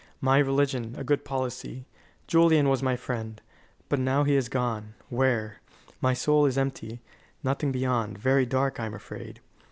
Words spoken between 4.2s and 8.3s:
he is gone where? My soul is empty nothing beyond